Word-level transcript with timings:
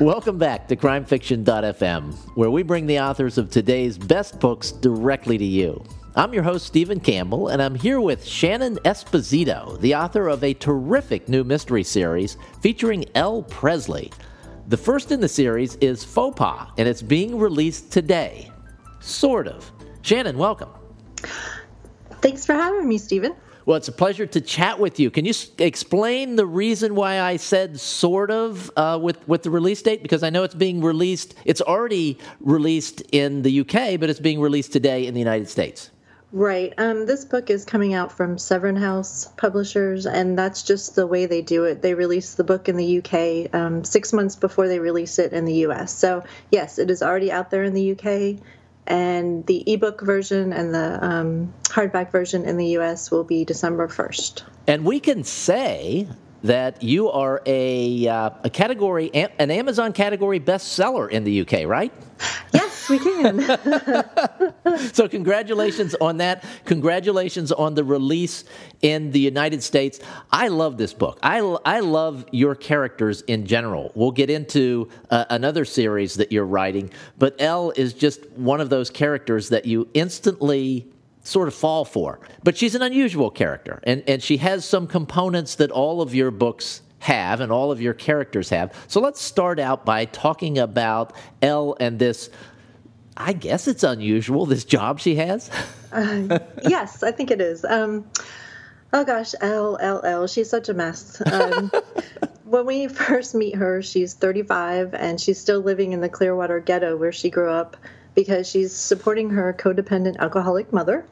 Welcome 0.00 0.38
back 0.38 0.66
to 0.68 0.76
CrimeFiction.fm, 0.76 2.14
where 2.34 2.50
we 2.50 2.62
bring 2.62 2.86
the 2.86 2.98
authors 3.00 3.36
of 3.36 3.50
today's 3.50 3.98
best 3.98 4.40
books 4.40 4.72
directly 4.72 5.36
to 5.36 5.44
you. 5.44 5.84
I'm 6.16 6.32
your 6.32 6.42
host, 6.42 6.64
Stephen 6.64 7.00
Campbell, 7.00 7.48
and 7.48 7.60
I'm 7.60 7.74
here 7.74 8.00
with 8.00 8.24
Shannon 8.24 8.76
Esposito, 8.86 9.78
the 9.82 9.94
author 9.94 10.28
of 10.28 10.42
a 10.42 10.54
terrific 10.54 11.28
new 11.28 11.44
mystery 11.44 11.84
series 11.84 12.38
featuring 12.62 13.04
Elle 13.14 13.42
Presley. 13.42 14.10
The 14.68 14.76
first 14.78 15.12
in 15.12 15.20
the 15.20 15.28
series 15.28 15.76
is 15.82 16.02
Faux 16.02 16.34
Pas, 16.34 16.68
and 16.78 16.88
it's 16.88 17.02
being 17.02 17.38
released 17.38 17.92
today. 17.92 18.50
Sort 19.00 19.48
of. 19.48 19.70
Shannon, 20.00 20.38
welcome. 20.38 20.70
Thanks 22.22 22.46
for 22.46 22.54
having 22.54 22.88
me, 22.88 22.96
Stephen. 22.96 23.34
Well, 23.70 23.76
it's 23.76 23.86
a 23.86 23.92
pleasure 23.92 24.26
to 24.26 24.40
chat 24.40 24.80
with 24.80 24.98
you. 24.98 25.12
Can 25.12 25.24
you 25.24 25.30
s- 25.30 25.48
explain 25.58 26.34
the 26.34 26.44
reason 26.44 26.96
why 26.96 27.20
I 27.20 27.36
said 27.36 27.78
sort 27.78 28.32
of 28.32 28.68
uh, 28.76 28.98
with 29.00 29.28
with 29.28 29.44
the 29.44 29.50
release 29.50 29.80
date? 29.80 30.02
Because 30.02 30.24
I 30.24 30.30
know 30.30 30.42
it's 30.42 30.56
being 30.56 30.82
released. 30.82 31.36
It's 31.44 31.60
already 31.60 32.18
released 32.40 33.00
in 33.12 33.42
the 33.42 33.60
UK, 33.60 34.00
but 34.00 34.10
it's 34.10 34.18
being 34.18 34.40
released 34.40 34.72
today 34.72 35.06
in 35.06 35.14
the 35.14 35.20
United 35.20 35.48
States. 35.48 35.92
Right. 36.32 36.74
Um, 36.78 37.06
this 37.06 37.24
book 37.24 37.48
is 37.48 37.64
coming 37.64 37.94
out 37.94 38.10
from 38.10 38.38
Severn 38.38 38.74
House 38.74 39.26
Publishers, 39.36 40.04
and 40.04 40.36
that's 40.36 40.64
just 40.64 40.96
the 40.96 41.06
way 41.06 41.26
they 41.26 41.40
do 41.40 41.62
it. 41.62 41.80
They 41.80 41.94
release 41.94 42.34
the 42.34 42.42
book 42.42 42.68
in 42.68 42.76
the 42.76 42.98
UK 42.98 43.54
um, 43.54 43.84
six 43.84 44.12
months 44.12 44.34
before 44.34 44.66
they 44.66 44.80
release 44.80 45.20
it 45.20 45.32
in 45.32 45.44
the 45.44 45.66
US. 45.66 45.96
So, 45.96 46.24
yes, 46.50 46.80
it 46.80 46.90
is 46.90 47.04
already 47.04 47.30
out 47.30 47.50
there 47.50 47.62
in 47.62 47.74
the 47.74 47.92
UK, 47.92 48.42
and 48.90 49.46
the 49.46 49.62
ebook 49.72 50.02
version 50.02 50.52
and 50.52 50.74
the 50.74 51.02
um, 51.02 51.54
hardback 51.64 52.10
version 52.10 52.44
in 52.44 52.56
the 52.56 52.66
US 52.78 53.10
will 53.10 53.24
be 53.24 53.44
December 53.44 53.88
1st. 53.88 54.42
And 54.66 54.84
we 54.84 55.00
can 55.00 55.22
say 55.24 56.08
that 56.42 56.82
you 56.82 57.10
are 57.10 57.40
a 57.46 58.08
uh, 58.08 58.30
a 58.44 58.50
category 58.50 59.10
an 59.14 59.50
Amazon 59.50 59.92
category 59.92 60.40
bestseller 60.40 61.08
in 61.08 61.24
the 61.24 61.40
UK, 61.42 61.66
right? 61.66 61.92
Yes, 62.52 62.69
we 62.90 62.98
can. 62.98 63.40
so 64.92 65.08
congratulations 65.08 65.94
on 66.00 66.18
that. 66.18 66.44
Congratulations 66.64 67.52
on 67.52 67.74
the 67.74 67.84
release 67.84 68.44
in 68.82 69.12
the 69.12 69.20
United 69.20 69.62
States. 69.62 70.00
I 70.30 70.48
love 70.48 70.76
this 70.76 70.92
book. 70.92 71.18
I, 71.22 71.38
I 71.64 71.80
love 71.80 72.24
your 72.32 72.54
characters 72.54 73.22
in 73.22 73.46
general. 73.46 73.92
We'll 73.94 74.10
get 74.10 74.28
into 74.28 74.88
uh, 75.10 75.24
another 75.30 75.64
series 75.64 76.14
that 76.14 76.32
you're 76.32 76.44
writing, 76.44 76.90
but 77.18 77.36
Elle 77.38 77.72
is 77.76 77.94
just 77.94 78.28
one 78.32 78.60
of 78.60 78.68
those 78.68 78.90
characters 78.90 79.48
that 79.50 79.64
you 79.64 79.88
instantly 79.94 80.86
sort 81.22 81.48
of 81.48 81.54
fall 81.54 81.84
for. 81.84 82.20
But 82.42 82.56
she's 82.56 82.74
an 82.74 82.82
unusual 82.82 83.30
character, 83.30 83.80
and, 83.84 84.02
and 84.06 84.22
she 84.22 84.38
has 84.38 84.64
some 84.64 84.86
components 84.86 85.54
that 85.56 85.70
all 85.70 86.02
of 86.02 86.14
your 86.14 86.30
books 86.30 86.82
have 87.00 87.40
and 87.40 87.50
all 87.50 87.72
of 87.72 87.80
your 87.80 87.94
characters 87.94 88.50
have. 88.50 88.74
So 88.86 89.00
let's 89.00 89.20
start 89.20 89.58
out 89.58 89.84
by 89.84 90.04
talking 90.04 90.58
about 90.58 91.14
Elle 91.42 91.76
and 91.80 91.98
this 91.98 92.30
I 93.20 93.34
guess 93.34 93.68
it's 93.68 93.84
unusual, 93.84 94.46
this 94.46 94.64
job 94.64 94.98
she 94.98 95.16
has. 95.16 95.50
uh, 95.92 96.38
yes, 96.62 97.02
I 97.02 97.12
think 97.12 97.30
it 97.30 97.40
is. 97.40 97.64
Um, 97.64 98.06
oh 98.94 99.04
gosh, 99.04 99.34
Elle 99.40 99.76
Elle 99.80 100.00
Elle. 100.04 100.26
She's 100.26 100.48
such 100.48 100.70
a 100.70 100.74
mess. 100.74 101.20
Um, 101.30 101.70
when 102.44 102.64
we 102.64 102.88
first 102.88 103.34
meet 103.34 103.56
her, 103.56 103.82
she's 103.82 104.14
35 104.14 104.94
and 104.94 105.20
she's 105.20 105.38
still 105.38 105.60
living 105.60 105.92
in 105.92 106.00
the 106.00 106.08
Clearwater 106.08 106.60
ghetto 106.60 106.96
where 106.96 107.12
she 107.12 107.28
grew 107.28 107.50
up 107.50 107.76
because 108.14 108.48
she's 108.48 108.74
supporting 108.74 109.30
her 109.30 109.52
codependent 109.52 110.16
alcoholic 110.16 110.72
mother. 110.72 111.04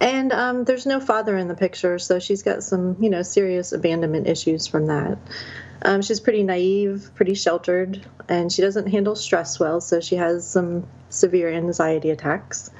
And 0.00 0.32
um, 0.32 0.64
there's 0.64 0.86
no 0.86 0.98
father 0.98 1.36
in 1.36 1.46
the 1.46 1.54
picture, 1.54 2.00
so 2.00 2.18
she's 2.18 2.42
got 2.42 2.64
some, 2.64 2.96
you 3.00 3.08
know, 3.08 3.22
serious 3.22 3.72
abandonment 3.72 4.26
issues 4.26 4.66
from 4.66 4.86
that. 4.86 5.18
Um, 5.82 6.02
she's 6.02 6.20
pretty 6.20 6.42
naive, 6.42 7.10
pretty 7.14 7.34
sheltered, 7.34 8.04
and 8.28 8.50
she 8.50 8.62
doesn't 8.62 8.86
handle 8.86 9.16
stress 9.16 9.60
well, 9.60 9.80
so 9.80 10.00
she 10.00 10.16
has 10.16 10.46
some 10.46 10.86
severe 11.10 11.52
anxiety 11.52 12.10
attacks. 12.10 12.70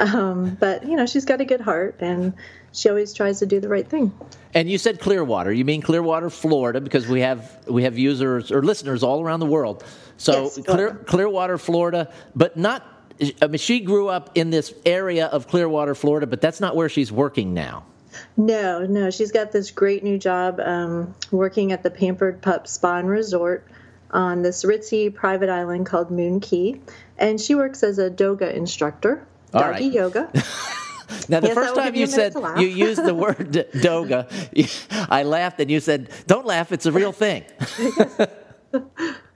Um, 0.00 0.56
but, 0.58 0.86
you 0.86 0.96
know, 0.96 1.06
she's 1.06 1.24
got 1.24 1.40
a 1.40 1.44
good 1.44 1.60
heart, 1.60 1.96
and 2.00 2.32
she 2.72 2.88
always 2.88 3.12
tries 3.12 3.38
to 3.40 3.46
do 3.46 3.60
the 3.60 3.68
right 3.68 3.86
thing. 3.86 4.12
And 4.54 4.70
you 4.70 4.78
said 4.78 5.00
Clearwater. 5.00 5.52
You 5.52 5.64
mean 5.64 5.82
Clearwater, 5.82 6.30
Florida, 6.30 6.80
because 6.80 7.06
we 7.06 7.20
have 7.20 7.58
we 7.68 7.82
have 7.82 7.98
users 7.98 8.50
or 8.50 8.62
listeners 8.62 9.02
all 9.02 9.22
around 9.22 9.40
the 9.40 9.46
world. 9.46 9.84
So 10.16 10.44
yes, 10.44 10.58
Clear, 10.66 10.94
Clearwater, 10.94 11.58
Florida, 11.58 12.12
but 12.34 12.56
not. 12.56 12.84
I 13.42 13.48
mean, 13.48 13.58
she 13.58 13.80
grew 13.80 14.08
up 14.08 14.30
in 14.36 14.50
this 14.50 14.72
area 14.86 15.26
of 15.26 15.48
Clearwater, 15.48 15.94
Florida, 15.94 16.26
but 16.26 16.40
that's 16.40 16.60
not 16.60 16.76
where 16.76 16.88
she's 16.88 17.12
working 17.12 17.52
now. 17.52 17.84
No, 18.36 18.84
no, 18.86 19.10
she's 19.10 19.32
got 19.32 19.52
this 19.52 19.70
great 19.70 20.02
new 20.04 20.18
job 20.18 20.60
um, 20.60 21.14
working 21.30 21.72
at 21.72 21.82
the 21.82 21.90
Pampered 21.90 22.40
Pup 22.42 22.66
Spa 22.66 22.98
and 22.98 23.08
Resort 23.08 23.66
on 24.10 24.42
this 24.42 24.64
ritzy 24.64 25.14
private 25.14 25.48
island 25.50 25.86
called 25.86 26.10
Moon 26.10 26.40
Key, 26.40 26.80
and 27.18 27.40
she 27.40 27.54
works 27.54 27.82
as 27.82 27.98
a 27.98 28.08
doga 28.10 28.52
instructor, 28.54 29.26
All 29.52 29.60
doggy 29.60 29.84
right. 29.84 29.92
yoga. 29.92 30.32
Now, 31.30 31.40
the 31.40 31.48
Yes, 31.48 31.54
first 31.54 31.74
time 31.74 31.94
you 31.94 32.06
said 32.06 32.18
minute 32.18 32.32
to 32.34 32.38
laugh. 32.40 32.60
you 32.60 32.66
used 32.68 33.02
the 33.02 33.14
word 33.14 33.38
doga, 33.72 34.28
I 35.10 35.22
laughed, 35.22 35.58
and 35.58 35.70
you 35.70 35.80
said, 35.80 36.10
"Don't 36.26 36.44
laugh; 36.44 36.70
it's 36.70 36.84
a 36.84 36.92
real 36.92 37.12
thing." 37.12 37.44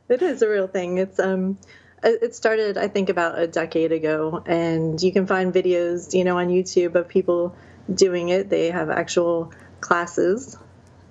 It 0.09 0.21
is 0.21 0.43
a 0.43 0.49
real 0.49 0.67
thing. 0.67 0.99
It's 0.99 1.19
um, 1.19 1.57
it 2.03 2.35
started 2.35 2.77
I 2.77 2.89
think 2.89 3.09
about 3.09 3.39
a 3.39 3.47
decade 3.47 3.93
ago, 3.93 4.43
and 4.47 5.03
you 5.03 5.13
can 5.13 5.27
find 5.27 5.53
videos, 5.55 6.13
you 6.13 6.25
know, 6.25 6.37
on 6.39 6.49
YouTube 6.49 6.95
of 6.95 7.09
people 7.09 7.55
doing 7.93 8.29
it. 8.31 8.49
They 8.51 8.71
have 8.71 8.91
actual 8.91 9.53
classes, 9.81 10.57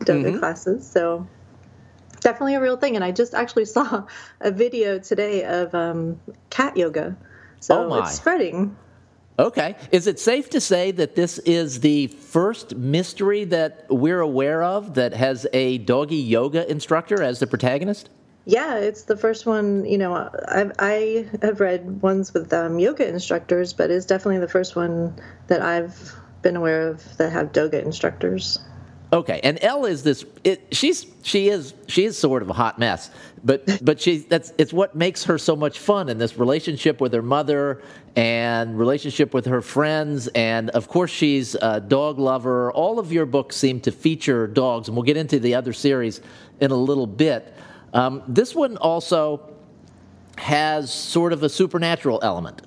yoga 0.07 0.29
Mm-hmm. 0.29 0.39
classes. 0.39 0.89
So 0.89 1.27
definitely 2.21 2.55
a 2.55 2.61
real 2.61 2.77
thing. 2.77 2.95
And 2.95 3.03
I 3.03 3.11
just 3.11 3.33
actually 3.33 3.65
saw 3.77 4.05
a 4.39 4.51
video 4.51 4.99
today 4.99 5.43
of 5.45 5.73
um, 5.75 6.19
cat 6.49 6.77
yoga. 6.77 7.15
So 7.59 7.75
Oh, 7.91 7.95
it's 7.99 8.15
spreading. 8.15 8.75
Okay. 9.39 9.75
Is 9.91 10.07
it 10.07 10.19
safe 10.19 10.49
to 10.51 10.61
say 10.61 10.91
that 10.91 11.15
this 11.15 11.39
is 11.39 11.79
the 11.79 12.07
first 12.07 12.75
mystery 12.75 13.43
that 13.45 13.85
we're 13.89 14.19
aware 14.19 14.61
of 14.63 14.93
that 14.95 15.13
has 15.13 15.47
a 15.53 15.79
doggy 15.79 16.15
yoga 16.17 16.69
instructor 16.69 17.21
as 17.23 17.39
the 17.39 17.47
protagonist? 17.47 18.09
Yeah, 18.45 18.77
it's 18.77 19.03
the 19.03 19.15
first 19.17 19.45
one. 19.45 19.85
You 19.85 19.97
know, 19.97 20.29
I've, 20.47 20.71
I 20.79 21.27
have 21.41 21.59
read 21.59 22.01
ones 22.01 22.33
with 22.33 22.51
um, 22.53 22.79
yoga 22.79 23.07
instructors, 23.07 23.73
but 23.73 23.91
it's 23.91 24.05
definitely 24.05 24.39
the 24.39 24.47
first 24.47 24.75
one 24.75 25.15
that 25.47 25.61
I've 25.61 26.15
been 26.41 26.55
aware 26.55 26.87
of 26.87 27.17
that 27.17 27.31
have 27.31 27.51
doga 27.51 27.83
instructors. 27.83 28.59
Okay, 29.13 29.41
and 29.43 29.59
Elle 29.61 29.85
is 29.85 30.03
this. 30.03 30.25
It, 30.45 30.67
she's 30.71 31.05
she 31.23 31.49
is 31.49 31.73
she 31.87 32.05
is 32.05 32.17
sort 32.17 32.41
of 32.41 32.49
a 32.49 32.53
hot 32.53 32.79
mess, 32.79 33.11
but 33.43 33.83
but 33.83 33.99
she 33.99 34.19
that's 34.19 34.53
it's 34.57 34.71
what 34.71 34.95
makes 34.95 35.25
her 35.25 35.37
so 35.37 35.53
much 35.53 35.79
fun 35.79 36.07
in 36.07 36.17
this 36.17 36.37
relationship 36.37 37.01
with 37.01 37.11
her 37.11 37.21
mother 37.21 37.81
and 38.15 38.79
relationship 38.79 39.33
with 39.33 39.45
her 39.47 39.61
friends, 39.61 40.29
and 40.29 40.69
of 40.69 40.87
course 40.87 41.11
she's 41.11 41.55
a 41.55 41.81
dog 41.81 42.19
lover. 42.19 42.71
All 42.71 42.99
of 42.99 43.11
your 43.11 43.25
books 43.25 43.57
seem 43.57 43.81
to 43.81 43.91
feature 43.91 44.47
dogs, 44.47 44.87
and 44.87 44.95
we'll 44.95 45.03
get 45.03 45.17
into 45.17 45.39
the 45.39 45.55
other 45.55 45.73
series 45.73 46.21
in 46.61 46.71
a 46.71 46.75
little 46.75 47.07
bit. 47.07 47.53
Um, 47.93 48.23
this 48.29 48.55
one 48.55 48.77
also 48.77 49.53
has 50.37 50.89
sort 50.91 51.33
of 51.33 51.43
a 51.43 51.49
supernatural 51.49 52.19
element. 52.23 52.61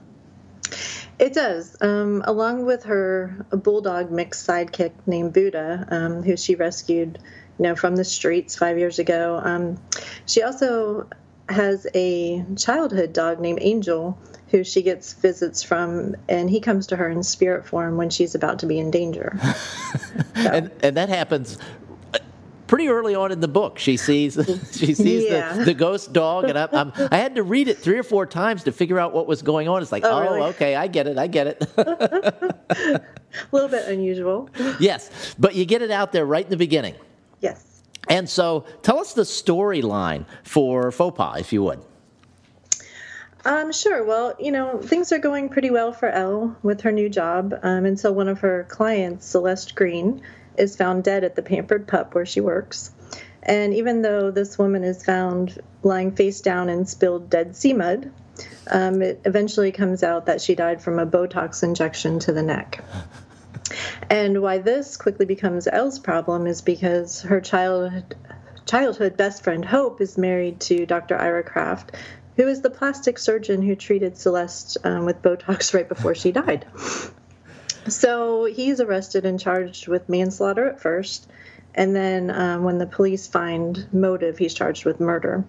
It 1.25 1.33
does. 1.33 1.75
Um, 1.81 2.23
along 2.27 2.67
with 2.67 2.85
her 2.85 3.47
bulldog 3.51 4.11
mixed 4.11 4.47
sidekick 4.47 4.93
named 5.07 5.33
Buddha, 5.33 5.87
um, 5.91 6.23
who 6.23 6.37
she 6.37 6.55
rescued, 6.55 7.19
you 7.59 7.63
know, 7.63 7.75
from 7.75 7.97
the 7.97 8.05
streets 8.05 8.57
five 8.57 8.77
years 8.77 8.99
ago. 8.99 9.41
Um, 9.43 9.81
she 10.27 10.43
also 10.43 11.09
has 11.49 11.87
a 11.95 12.45
childhood 12.59 13.15
dog 13.15 13.41
named 13.41 13.61
Angel, 13.63 14.19
who 14.49 14.65
she 14.65 14.83
gets 14.83 15.15
visits 15.15 15.63
from, 15.63 16.15
and 16.29 16.51
he 16.51 16.61
comes 16.61 16.89
to 16.89 16.97
her 16.97 17.09
in 17.09 17.23
spirit 17.23 17.65
form 17.65 17.97
when 17.97 18.11
she's 18.11 18.35
about 18.35 18.59
to 18.59 18.67
be 18.67 18.79
in 18.79 18.91
danger. 18.91 19.35
and 20.35 20.71
and 20.83 20.95
that 20.95 21.09
happens 21.09 21.57
pretty 22.75 22.89
early 22.89 23.15
on 23.15 23.31
in 23.31 23.39
the 23.39 23.47
book. 23.47 23.79
She 23.79 23.97
sees 23.97 24.35
she 24.73 24.95
sees 24.95 25.31
Yeah. 25.31 25.53
the, 25.59 25.67
the 25.67 25.75
ghost 25.75 26.13
dog, 26.13 26.49
and 26.49 26.59
I, 26.59 26.69
I'm, 26.73 26.93
I 27.13 27.19
had 27.19 27.37
to 27.37 27.45
read 27.45 27.69
it 27.69 27.79
three 27.79 27.97
or 27.97 28.03
four 28.03 28.27
times 28.27 28.65
to 28.65 28.73
figure 28.73 28.99
out 28.99 29.13
what 29.15 29.29
was 29.29 29.43
going 29.43 29.69
on. 29.69 29.81
It's 29.81 29.93
like, 29.93 30.03
oh, 30.05 30.11
Oh, 30.11 30.21
really? 30.23 30.41
okay, 30.51 30.75
I 30.75 30.89
get 30.89 31.07
it, 31.07 31.17
I 31.17 31.29
get 31.29 31.47
it. 31.47 31.63
a 31.79 33.01
little 33.53 33.69
bit 33.69 33.87
unusual. 33.87 34.51
yes, 34.81 35.37
but 35.39 35.55
you 35.55 35.65
get 35.65 35.83
it 35.83 35.93
out 35.93 36.11
there 36.11 36.27
right 36.27 36.45
in 36.45 36.51
the 36.51 36.57
beginning. 36.57 36.97
Yes. 37.41 37.83
And 38.09 38.29
so, 38.29 38.65
tell 38.83 38.99
us 38.99 39.15
the 39.15 39.23
storyline 39.23 40.27
for 40.43 40.91
Faux 40.91 41.17
Pas, 41.17 41.39
if 41.39 41.53
you 41.53 41.63
would. 41.63 41.81
Um, 43.45 43.71
sure. 43.73 44.05
Well, 44.05 44.35
you 44.41 44.51
know, 44.51 44.81
things 44.83 45.13
are 45.13 45.19
going 45.21 45.49
pretty 45.49 45.71
well 45.71 45.93
for 45.93 46.09
Elle 46.09 46.57
with 46.65 46.81
her 46.81 46.91
new 46.91 47.09
job 47.09 47.55
um, 47.63 47.97
so 47.97 48.11
one 48.11 48.27
of 48.29 48.41
her 48.41 48.67
clients, 48.69 49.27
Celeste 49.27 49.77
Green, 49.77 50.23
is 50.59 50.77
found 50.77 51.05
dead 51.05 51.25
at 51.25 51.37
the 51.37 51.43
Pampered 51.43 51.87
Pup 51.87 52.15
where 52.15 52.27
she 52.27 52.41
works. 52.41 52.91
And 53.43 53.75
even 53.75 54.03
though 54.03 54.31
this 54.31 54.59
woman 54.59 54.85
is 54.85 55.05
found 55.05 55.61
lying 55.83 56.13
face 56.13 56.41
down 56.41 56.69
in 56.69 56.87
spilled 56.87 57.29
Dead 57.29 57.55
Sea 57.55 57.75
mud, 57.75 58.11
um, 58.71 59.03
it 59.03 59.21
eventually 59.25 59.71
comes 59.71 60.03
out 60.03 60.27
that 60.27 60.41
she 60.41 60.55
died 60.55 60.83
from 60.83 60.99
a 60.99 61.07
Botox 61.07 61.63
injection 61.63 62.19
to 62.21 62.33
the 62.33 62.43
neck. 62.43 62.83
And 64.11 64.41
why 64.43 64.59
this 64.59 64.97
quickly 64.97 65.27
becomes 65.27 65.67
Elle's 65.67 65.99
problem 65.99 66.47
is 66.47 66.63
because 66.63 67.23
her 67.23 67.41
childhood 67.41 68.17
childhood 68.67 69.17
best 69.17 69.45
friend 69.45 69.63
Hope 69.65 70.01
is 70.01 70.17
married 70.17 70.59
to 70.61 70.87
Dr. 70.87 71.17
Ira 71.17 71.43
Kraft, 71.43 71.93
who 72.37 72.49
is 72.49 72.63
the 72.63 72.71
plastic 72.71 73.19
surgeon 73.19 73.61
who 73.61 73.77
treated 73.77 74.17
Celeste 74.17 74.79
um, 74.85 75.05
with 75.05 75.23
Botox 75.23 75.75
right 75.75 75.89
before 75.89 76.15
she 76.15 76.33
died. 76.33 76.67
So 77.89 78.45
he's 78.45 78.81
arrested 78.81 79.27
and 79.27 79.39
charged 79.39 79.89
with 79.89 80.09
manslaughter 80.09 80.69
at 80.69 80.81
first. 80.81 81.31
And 81.75 81.95
then 81.95 82.31
um, 82.31 82.63
when 82.63 82.79
the 82.79 82.87
police 82.87 83.27
find 83.27 83.87
motive, 83.93 84.39
he's 84.39 84.55
charged 84.55 84.85
with 84.85 85.01
murder. 85.01 85.45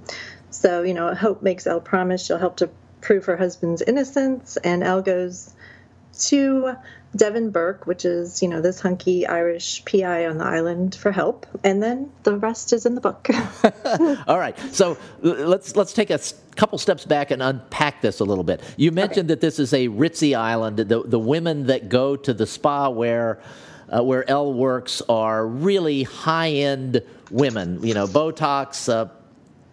So, 0.49 0.81
you 0.81 0.93
know, 0.93 1.13
Hope 1.13 1.41
makes 1.41 1.67
Elle 1.67 1.81
promise 1.81 2.25
she'll 2.25 2.37
help 2.37 2.57
to 2.57 2.69
prove 3.01 3.25
her 3.25 3.37
husband's 3.37 3.81
innocence. 3.81 4.57
And 4.57 4.83
Elle 4.83 5.01
goes 5.03 5.53
to 6.19 6.75
Devin 7.15 7.49
Burke, 7.49 7.87
which 7.87 8.03
is, 8.03 8.41
you 8.41 8.47
know, 8.47 8.61
this 8.61 8.81
hunky 8.81 9.25
Irish 9.25 9.83
PI 9.85 10.25
on 10.27 10.37
the 10.37 10.45
island 10.45 10.95
for 10.95 11.11
help. 11.11 11.45
And 11.63 11.81
then 11.81 12.11
the 12.23 12.37
rest 12.37 12.73
is 12.73 12.85
in 12.85 12.95
the 12.95 13.01
book. 13.01 13.27
All 14.27 14.39
right. 14.39 14.57
So 14.73 14.97
let's 15.21 15.75
let's 15.75 15.93
take 15.93 16.09
a 16.09 16.19
couple 16.55 16.77
steps 16.77 17.05
back 17.05 17.31
and 17.31 17.41
unpack 17.41 18.01
this 18.01 18.19
a 18.19 18.23
little 18.23 18.43
bit. 18.43 18.61
You 18.77 18.91
mentioned 18.91 19.31
okay. 19.31 19.35
that 19.35 19.41
this 19.41 19.59
is 19.59 19.73
a 19.73 19.87
ritzy 19.87 20.37
island. 20.37 20.77
The 20.77 21.03
the 21.03 21.19
women 21.19 21.67
that 21.67 21.89
go 21.89 22.15
to 22.15 22.33
the 22.33 22.45
spa 22.45 22.89
where 22.89 23.39
uh, 23.89 24.03
where 24.03 24.29
Elle 24.29 24.53
works 24.53 25.01
are 25.07 25.45
really 25.45 26.03
high 26.03 26.49
end 26.49 27.01
women. 27.31 27.85
You 27.85 27.93
know, 27.93 28.07
Botox, 28.07 28.91
uh, 28.91 29.09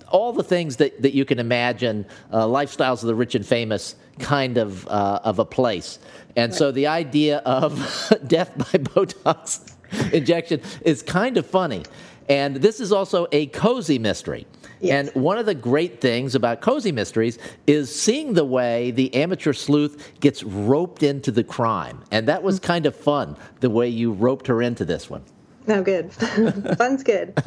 all 0.09 0.33
the 0.33 0.43
things 0.43 0.77
that, 0.77 1.03
that 1.03 1.15
you 1.15 1.25
can 1.25 1.39
imagine, 1.39 2.07
uh, 2.31 2.45
lifestyles 2.45 3.03
of 3.03 3.09
the 3.09 3.15
rich 3.15 3.35
and 3.35 3.45
famous 3.45 3.97
kind 4.19 4.59
of 4.59 4.87
uh, 4.89 5.21
of 5.25 5.39
a 5.39 5.45
place. 5.45 5.99
And 6.37 6.55
so 6.55 6.71
the 6.71 6.87
idea 6.87 7.39
of 7.39 7.75
death 8.27 8.57
by 8.57 8.65
Botox 8.79 9.73
injection 10.13 10.61
is 10.83 11.03
kind 11.03 11.37
of 11.37 11.47
funny. 11.47 11.83
And 12.29 12.57
this 12.57 12.81
is 12.81 12.93
also 12.93 13.27
a 13.33 13.47
cozy 13.47 13.99
mystery. 13.99 14.47
Yes. 14.81 15.13
And 15.15 15.23
one 15.23 15.39
of 15.39 15.47
the 15.47 15.55
great 15.55 16.01
things 16.01 16.35
about 16.35 16.61
cozy 16.61 16.93
mysteries 16.93 17.39
is 17.67 17.95
seeing 17.95 18.35
the 18.35 18.45
way 18.45 18.91
the 18.91 19.15
amateur 19.15 19.53
sleuth 19.53 20.13
gets 20.21 20.43
roped 20.43 21.03
into 21.03 21.31
the 21.31 21.45
crime. 21.45 22.03
And 22.11 22.27
that 22.29 22.43
was 22.43 22.59
mm. 22.59 22.65
kind 22.65 22.87
of 22.87 22.97
fun, 22.97 23.37
the 23.61 23.71
way 23.71 23.89
you 23.89 24.13
roped 24.13 24.47
her 24.49 24.63
into 24.63 24.85
this 24.85 25.09
one. 25.09 25.23
Oh, 25.69 25.83
good. 25.83 26.13
Fun's 26.79 27.05
good. 27.05 27.41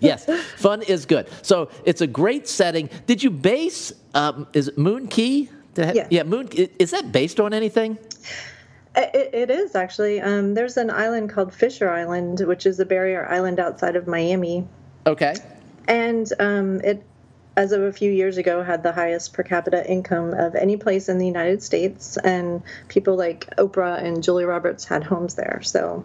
yes, 0.00 0.28
fun 0.56 0.82
is 0.82 1.06
good. 1.06 1.28
So 1.42 1.70
it's 1.84 2.00
a 2.00 2.06
great 2.06 2.48
setting. 2.48 2.90
Did 3.06 3.22
you 3.22 3.30
base, 3.30 3.92
um, 4.14 4.48
is 4.52 4.68
it 4.68 4.78
Moon 4.78 5.06
Key? 5.06 5.48
Yeah. 5.76 6.06
yeah, 6.10 6.22
Moon, 6.22 6.48
is 6.52 6.90
that 6.90 7.12
based 7.12 7.40
on 7.40 7.54
anything? 7.54 7.98
It, 8.96 9.30
it 9.32 9.50
is 9.50 9.74
actually. 9.74 10.20
Um, 10.20 10.54
there's 10.54 10.76
an 10.76 10.90
island 10.90 11.30
called 11.30 11.54
Fisher 11.54 11.90
Island, 11.90 12.40
which 12.40 12.66
is 12.66 12.80
a 12.80 12.84
barrier 12.84 13.26
island 13.28 13.60
outside 13.60 13.96
of 13.96 14.06
Miami. 14.06 14.66
Okay. 15.06 15.34
And 15.86 16.30
um, 16.40 16.80
it, 16.80 17.02
as 17.56 17.72
of 17.72 17.82
a 17.82 17.92
few 17.92 18.10
years 18.10 18.36
ago, 18.36 18.62
had 18.62 18.82
the 18.82 18.92
highest 18.92 19.32
per 19.32 19.42
capita 19.42 19.88
income 19.88 20.34
of 20.34 20.54
any 20.54 20.76
place 20.76 21.08
in 21.08 21.18
the 21.18 21.26
United 21.26 21.62
States. 21.62 22.16
And 22.18 22.62
people 22.88 23.16
like 23.16 23.54
Oprah 23.56 24.02
and 24.02 24.22
Julia 24.22 24.46
Roberts 24.46 24.84
had 24.84 25.04
homes 25.04 25.34
there. 25.34 25.60
So 25.62 26.04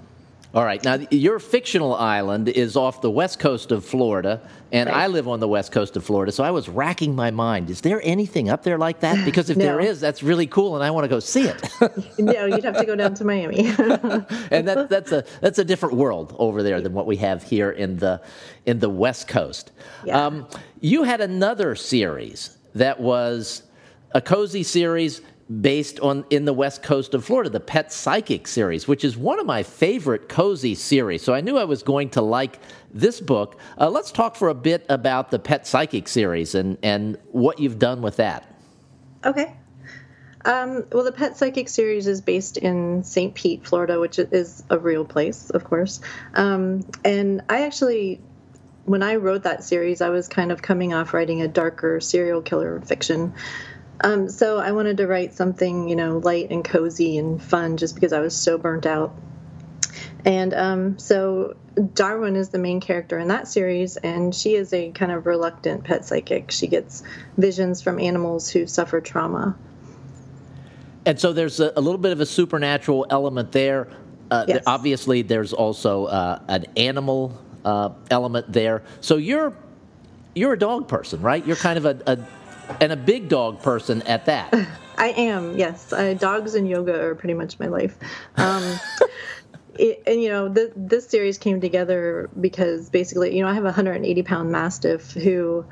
all 0.55 0.63
right. 0.63 0.81
Now, 0.85 0.99
your 1.11 1.39
fictional 1.39 1.93
island 1.93 2.47
is 2.47 2.77
off 2.77 3.01
the 3.01 3.11
west 3.11 3.39
coast 3.39 3.73
of 3.73 3.83
Florida, 3.83 4.39
and 4.71 4.89
right. 4.89 5.03
I 5.03 5.07
live 5.07 5.27
on 5.27 5.41
the 5.41 5.49
west 5.49 5.73
coast 5.73 5.97
of 5.97 6.05
Florida. 6.05 6.31
So 6.31 6.45
I 6.45 6.51
was 6.51 6.69
racking 6.69 7.13
my 7.13 7.29
mind. 7.29 7.69
Is 7.69 7.81
there 7.81 7.99
anything 8.05 8.49
up 8.49 8.63
there 8.63 8.77
like 8.77 9.01
that? 9.01 9.25
Because 9.25 9.49
if 9.49 9.57
no. 9.57 9.65
there 9.65 9.81
is, 9.81 9.99
that's 9.99 10.23
really 10.23 10.47
cool, 10.47 10.75
and 10.75 10.83
I 10.83 10.91
want 10.91 11.03
to 11.03 11.09
go 11.09 11.19
see 11.19 11.43
it. 11.43 11.69
no, 12.17 12.45
you'd 12.45 12.63
have 12.63 12.77
to 12.77 12.85
go 12.85 12.95
down 12.95 13.13
to 13.15 13.25
Miami. 13.25 13.57
and 13.67 14.65
that, 14.65 14.87
that's 14.89 15.11
a 15.11 15.25
that's 15.41 15.59
a 15.59 15.65
different 15.65 15.95
world 15.95 16.33
over 16.39 16.63
there 16.63 16.79
than 16.79 16.93
what 16.93 17.05
we 17.05 17.17
have 17.17 17.43
here 17.43 17.71
in 17.71 17.97
the 17.97 18.21
in 18.65 18.79
the 18.79 18.89
west 18.89 19.27
coast. 19.27 19.73
Yeah. 20.05 20.25
Um, 20.25 20.47
you 20.79 21.03
had 21.03 21.19
another 21.19 21.75
series 21.75 22.57
that 22.75 22.97
was 22.97 23.63
a 24.13 24.21
cozy 24.21 24.63
series 24.63 25.19
based 25.61 25.99
on 25.99 26.25
in 26.29 26.45
the 26.45 26.53
west 26.53 26.81
coast 26.81 27.13
of 27.13 27.23
Florida, 27.23 27.49
the 27.49 27.59
Pet 27.59 27.91
Psychic 27.91 28.47
series, 28.47 28.87
which 28.87 29.03
is 29.03 29.15
one 29.15 29.39
of 29.39 29.45
my 29.45 29.61
favorite 29.61 30.27
cozy 30.27 30.73
series. 30.73 31.21
So 31.21 31.33
I 31.33 31.41
knew 31.41 31.57
I 31.57 31.65
was 31.65 31.83
going 31.83 32.09
to 32.11 32.21
like 32.21 32.59
this 32.91 33.21
book. 33.21 33.59
Uh, 33.79 33.89
let's 33.89 34.11
talk 34.11 34.35
for 34.35 34.49
a 34.49 34.55
bit 34.55 34.85
about 34.89 35.29
the 35.29 35.39
Pet 35.39 35.67
Psychic 35.67 36.07
series 36.07 36.55
and, 36.55 36.77
and 36.81 37.17
what 37.31 37.59
you've 37.59 37.77
done 37.77 38.01
with 38.01 38.15
that. 38.17 38.55
Okay. 39.23 39.55
Um, 40.45 40.85
well, 40.91 41.03
the 41.03 41.11
Pet 41.11 41.37
Psychic 41.37 41.69
series 41.69 42.07
is 42.07 42.21
based 42.21 42.57
in 42.57 43.03
St. 43.03 43.33
Pete, 43.33 43.65
Florida, 43.67 43.99
which 43.99 44.19
is 44.19 44.63
a 44.69 44.77
real 44.77 45.03
place, 45.03 45.49
of 45.51 45.63
course. 45.63 46.01
Um, 46.35 46.85
and 47.03 47.41
I 47.49 47.63
actually, 47.63 48.21
when 48.85 49.01
I 49.01 49.15
wrote 49.15 49.43
that 49.43 49.63
series, 49.63 50.01
I 50.01 50.09
was 50.09 50.27
kind 50.27 50.51
of 50.51 50.61
coming 50.61 50.93
off 50.93 51.13
writing 51.13 51.41
a 51.41 51.47
darker 51.47 51.99
serial 51.99 52.43
killer 52.43 52.79
fiction. 52.81 53.33
Um, 54.01 54.29
so 54.29 54.59
I 54.59 54.71
wanted 54.71 54.97
to 54.97 55.07
write 55.07 55.33
something, 55.33 55.87
you 55.87 55.95
know, 55.95 56.17
light 56.17 56.51
and 56.51 56.63
cozy 56.63 57.17
and 57.17 57.41
fun 57.41 57.77
just 57.77 57.95
because 57.95 58.13
I 58.13 58.19
was 58.19 58.35
so 58.35 58.57
burnt 58.57 58.85
out. 58.85 59.15
And 60.25 60.53
um, 60.53 60.99
so 60.99 61.55
Darwin 61.93 62.35
is 62.35 62.49
the 62.49 62.57
main 62.57 62.81
character 62.81 63.19
in 63.19 63.27
that 63.27 63.47
series, 63.47 63.97
and 63.97 64.33
she 64.33 64.55
is 64.55 64.73
a 64.73 64.91
kind 64.91 65.11
of 65.11 65.25
reluctant 65.25 65.83
pet 65.83 66.03
psychic. 66.03 66.51
She 66.51 66.67
gets 66.67 67.03
visions 67.37 67.81
from 67.81 67.99
animals 67.99 68.49
who 68.49 68.65
suffer 68.65 68.99
trauma. 69.01 69.55
And 71.05 71.19
so 71.19 71.33
there's 71.33 71.59
a, 71.59 71.71
a 71.75 71.81
little 71.81 71.99
bit 71.99 72.11
of 72.11 72.19
a 72.19 72.25
supernatural 72.25 73.05
element 73.09 73.51
there. 73.51 73.87
Uh, 74.31 74.45
yes. 74.47 74.63
Obviously, 74.65 75.21
there's 75.21 75.53
also 75.53 76.05
uh, 76.05 76.39
an 76.47 76.65
animal 76.75 77.39
uh, 77.63 77.89
element 78.09 78.51
there. 78.51 78.81
So 79.01 79.17
you're 79.17 79.53
you're 80.33 80.53
a 80.53 80.59
dog 80.59 80.87
person, 80.87 81.21
right? 81.21 81.45
You're 81.45 81.55
kind 81.55 81.77
of 81.77 81.85
a, 81.85 82.01
a 82.07 82.17
and 82.81 82.91
a 82.91 82.97
big 82.97 83.29
dog 83.29 83.61
person 83.61 84.01
at 84.03 84.25
that. 84.25 84.53
I 84.97 85.07
am, 85.09 85.57
yes. 85.57 85.91
Uh, 85.91 86.13
dogs 86.13 86.55
and 86.55 86.69
yoga 86.69 86.99
are 87.01 87.15
pretty 87.15 87.33
much 87.33 87.59
my 87.59 87.67
life. 87.67 87.97
Um, 88.37 88.79
it, 89.79 90.03
and 90.07 90.21
you 90.21 90.29
know, 90.29 90.53
th- 90.53 90.71
this 90.75 91.07
series 91.07 91.37
came 91.37 91.59
together 91.59 92.29
because 92.39 92.89
basically, 92.89 93.35
you 93.35 93.43
know, 93.43 93.49
I 93.49 93.53
have 93.53 93.63
a 93.63 93.67
180 93.67 94.23
pound 94.23 94.51
mastiff 94.51 95.11
who 95.11 95.65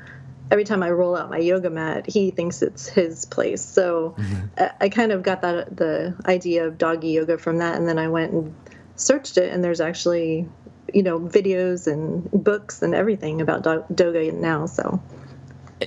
every 0.50 0.64
time 0.64 0.82
I 0.82 0.90
roll 0.90 1.16
out 1.16 1.30
my 1.30 1.38
yoga 1.38 1.70
mat, 1.70 2.06
he 2.06 2.30
thinks 2.30 2.62
it's 2.62 2.86
his 2.86 3.24
place. 3.24 3.64
So 3.64 4.14
mm-hmm. 4.18 4.46
I, 4.58 4.70
I, 4.82 4.88
kind 4.88 5.12
of 5.12 5.22
got 5.22 5.42
that 5.42 5.76
the 5.76 6.16
idea 6.26 6.66
of 6.66 6.76
doggy 6.78 7.08
yoga 7.08 7.38
from 7.38 7.58
that, 7.58 7.76
and 7.76 7.88
then 7.88 7.98
I 7.98 8.08
went 8.08 8.32
and 8.32 8.54
searched 8.96 9.38
it, 9.38 9.52
and 9.52 9.64
there's 9.64 9.80
actually 9.80 10.48
you 10.92 11.02
know 11.02 11.18
videos 11.18 11.90
and 11.90 12.30
books 12.30 12.82
and 12.82 12.94
everything 12.94 13.40
about 13.40 13.62
do- 13.62 14.04
yoga 14.04 14.32
now. 14.32 14.66
So 14.66 15.02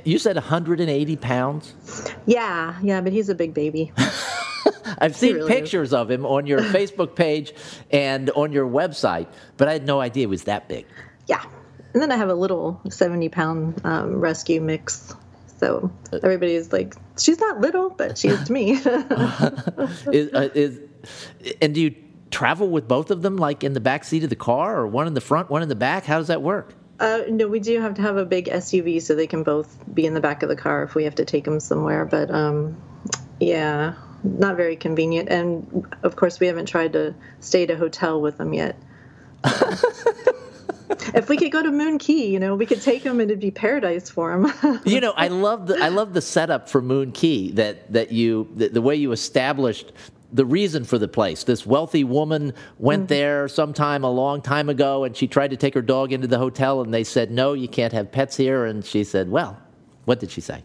you 0.06 0.20
said 0.20 0.36
180 0.36 1.16
pounds? 1.18 1.74
Yeah, 2.26 2.78
yeah, 2.82 3.02
but 3.02 3.14
he's 3.14 3.30
a 3.30 3.36
big 3.36 3.54
baby. 3.54 3.92
I've 5.00 5.16
seen 5.16 5.36
really 5.36 5.52
pictures 5.52 5.90
is. 5.90 5.94
of 5.94 6.10
him 6.10 6.26
on 6.26 6.48
your 6.48 6.60
Facebook 6.76 7.16
page 7.16 7.54
and 7.92 8.30
on 8.32 8.52
your 8.52 8.68
website, 8.68 9.28
but 9.58 9.68
I 9.68 9.74
had 9.74 9.86
no 9.86 10.00
idea 10.00 10.22
he 10.22 10.28
was 10.28 10.44
that 10.44 10.68
big. 10.68 10.86
Yeah. 11.28 11.44
And 11.94 12.02
then 12.02 12.12
I 12.12 12.18
have 12.18 12.30
a 12.30 12.36
little 12.36 12.82
70 12.90 13.30
pound 13.30 13.82
um, 13.84 14.16
rescue 14.16 14.62
mix. 14.62 15.16
So 15.60 15.92
everybody 16.12 16.54
is 16.54 16.72
like, 16.72 16.96
she's 17.18 17.40
not 17.40 17.60
little, 17.60 17.90
but 17.90 18.18
she 18.18 18.28
is 18.28 18.44
to 18.44 18.54
me. 18.54 18.72
is, 20.12 20.34
uh, 20.34 20.50
is, 20.54 20.80
and 21.62 21.74
do 21.74 21.82
you 21.82 21.96
travel 22.30 22.70
with 22.70 22.88
both 22.88 23.10
of 23.10 23.22
them, 23.24 23.38
like 23.38 23.64
in 23.64 23.74
the 23.74 23.80
back 23.80 24.04
seat 24.04 24.24
of 24.24 24.30
the 24.30 24.36
car, 24.36 24.78
or 24.78 24.88
one 24.88 25.08
in 25.08 25.16
the 25.16 25.22
front, 25.22 25.50
one 25.50 25.64
in 25.64 25.70
the 25.70 25.76
back? 25.76 26.06
How 26.06 26.20
does 26.20 26.28
that 26.28 26.42
work? 26.42 26.76
Uh, 27.00 27.22
no, 27.30 27.48
we 27.48 27.60
do 27.60 27.80
have 27.80 27.94
to 27.96 28.02
have 28.02 28.18
a 28.18 28.26
big 28.26 28.46
SUV 28.46 29.02
so 29.02 29.14
they 29.14 29.28
can 29.28 29.44
both 29.44 29.78
be 29.94 30.06
in 30.06 30.14
the 30.14 30.22
back 30.22 30.42
of 30.42 30.50
the 30.50 30.56
car 30.56 30.84
if 30.84 30.96
we 30.96 31.04
have 31.04 31.16
to 31.16 31.26
take 31.26 31.44
them 31.44 31.60
somewhere. 31.60 32.06
But 32.06 32.32
um, 32.32 32.76
yeah, 33.40 33.94
not 34.24 34.56
very 34.56 34.76
convenient. 34.76 35.30
And 35.30 35.88
of 36.04 36.16
course, 36.16 36.40
we 36.40 36.48
haven't 36.48 36.66
tried 36.66 36.94
to 36.94 37.14
stay 37.40 37.64
at 37.64 37.72
a 37.72 37.78
hotel 37.78 38.20
with 38.20 38.38
them 38.38 38.54
yet. 38.54 38.76
if 41.14 41.30
we 41.30 41.38
could 41.38 41.52
go 41.52 41.62
to 41.62 41.72
Moon 41.72 42.00
Key, 42.00 42.28
you 42.28 42.40
know, 42.40 42.56
we 42.56 42.66
could 42.66 42.82
take 42.82 43.04
them 43.04 43.20
and 43.20 43.30
it'd 43.30 43.40
be 43.40 43.52
paradise 43.52 44.10
for 44.10 44.32
them. 44.32 44.82
you 44.86 45.00
know, 45.00 45.14
I 45.16 45.28
love 45.28 45.68
the 45.68 45.78
I 45.78 45.90
love 45.90 46.14
the 46.14 46.22
setup 46.22 46.70
for 46.70 46.82
Moon 46.82 47.12
Key 47.12 47.52
that 47.52 47.92
that 47.94 48.12
you 48.12 48.50
the, 48.56 48.70
the 48.70 48.82
way 48.82 48.96
you 48.96 49.12
established 49.12 49.92
the 50.32 50.46
reason 50.46 50.84
for 50.84 50.98
the 50.98 51.08
place. 51.08 51.44
This 51.44 51.66
wealthy 51.66 52.04
woman 52.04 52.54
went 52.78 53.04
mm-hmm. 53.04 53.08
there 53.08 53.48
sometime 53.48 54.04
a 54.04 54.12
long 54.12 54.42
time 54.42 54.70
ago 54.70 55.04
and 55.04 55.16
she 55.16 55.28
tried 55.28 55.52
to 55.52 55.58
take 55.58 55.74
her 55.74 55.82
dog 55.82 56.12
into 56.12 56.28
the 56.28 56.38
hotel 56.38 56.82
and 56.82 56.94
they 56.94 57.04
said, 57.04 57.32
no, 57.32 57.54
you 57.54 57.68
can't 57.68 57.94
have 57.94 58.12
pets 58.12 58.36
here. 58.36 58.66
And 58.66 58.86
she 58.86 59.04
said, 59.04 59.30
well, 59.30 59.60
what 60.06 60.20
did 60.20 60.32
she 60.32 60.42
say? 60.42 60.64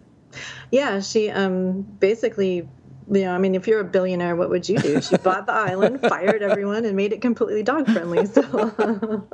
Yeah, 0.71 1.01
she 1.01 1.31
um, 1.31 1.83
basically, 1.83 2.69
you 3.11 3.23
know, 3.25 3.33
I 3.33 3.39
mean, 3.39 3.55
if 3.55 3.67
you're 3.67 3.81
a 3.81 3.85
billionaire, 3.85 4.35
what 4.35 4.51
would 4.51 4.69
you 4.69 4.79
do? 4.79 5.01
She 5.01 5.17
bought 5.19 5.47
the 5.47 5.53
island, 5.53 6.01
fired 6.01 6.43
everyone, 6.43 6.85
and 6.85 6.97
made 6.97 7.13
it 7.13 7.21
completely 7.21 7.63
dog 7.63 7.87
friendly. 7.91 8.27
So 8.27 8.43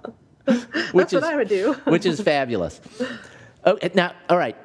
that's 0.45 1.13
is, 1.13 1.23
what 1.23 1.25
I 1.25 1.37
would 1.37 1.49
do. 1.49 1.75
which 1.85 2.05
is 2.05 2.21
fabulous. 2.21 2.81
Now, 3.95 4.15
all 4.29 4.39
right. 4.39 4.57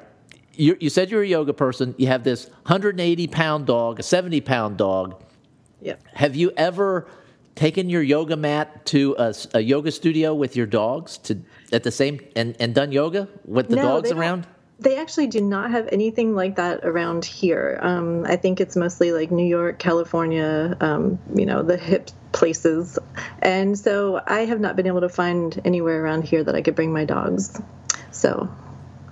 You, 0.56 0.76
you 0.78 0.88
said 0.88 1.10
you're 1.10 1.22
a 1.22 1.26
yoga 1.26 1.52
person. 1.52 1.94
You 1.98 2.06
have 2.08 2.22
this 2.22 2.46
180 2.46 3.26
pound 3.28 3.66
dog, 3.66 3.98
a 3.98 4.02
70 4.02 4.40
pound 4.40 4.76
dog 4.76 5.20
Yep. 5.84 6.00
Have 6.14 6.34
you 6.34 6.50
ever 6.56 7.06
taken 7.54 7.88
your 7.88 8.02
yoga 8.02 8.36
mat 8.36 8.86
to 8.86 9.14
a, 9.18 9.34
a 9.52 9.60
yoga 9.60 9.92
studio 9.92 10.34
with 10.34 10.56
your 10.56 10.66
dogs 10.66 11.18
to 11.18 11.40
at 11.72 11.82
the 11.82 11.92
same 11.92 12.20
and, 12.34 12.56
and 12.58 12.74
done 12.74 12.90
yoga 12.90 13.28
with 13.44 13.68
the 13.68 13.76
No, 13.76 13.82
dogs 13.82 14.10
they 14.10 14.16
around? 14.16 14.46
They 14.80 14.96
actually 14.96 15.28
do 15.28 15.40
not 15.40 15.70
have 15.70 15.88
anything 15.92 16.34
like 16.34 16.56
that 16.56 16.84
around 16.84 17.24
here. 17.24 17.78
Um, 17.80 18.24
I 18.24 18.36
think 18.36 18.60
it's 18.60 18.76
mostly 18.76 19.12
like 19.12 19.30
New 19.30 19.46
York, 19.46 19.78
California, 19.78 20.76
um, 20.80 21.18
you 21.34 21.46
know, 21.46 21.62
the 21.62 21.76
hip 21.76 22.10
places. 22.32 22.98
And 23.40 23.78
so 23.78 24.20
I 24.26 24.40
have 24.40 24.58
not 24.58 24.74
been 24.74 24.86
able 24.86 25.02
to 25.02 25.08
find 25.08 25.60
anywhere 25.64 26.02
around 26.02 26.24
here 26.24 26.42
that 26.42 26.56
I 26.56 26.62
could 26.62 26.74
bring 26.74 26.92
my 26.92 27.04
dogs. 27.04 27.60
So 28.10 28.48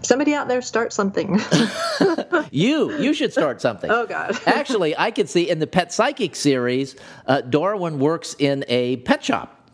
somebody 0.02 0.34
out 0.34 0.48
there 0.48 0.62
start 0.62 0.92
something. 0.92 1.40
You 2.50 2.98
you 2.98 3.14
should 3.14 3.32
start 3.32 3.62
something. 3.62 3.90
oh, 3.90 4.04
God. 4.06 4.38
Actually, 4.46 4.94
I 4.96 5.10
could 5.10 5.28
see 5.30 5.48
in 5.48 5.58
the 5.58 5.66
Pet 5.66 5.90
Psychic 5.90 6.36
series, 6.36 6.96
uh, 7.26 7.40
Darwin 7.40 7.98
works 7.98 8.36
in 8.38 8.64
a 8.68 8.96
pet 8.98 9.24
shop. 9.24 9.70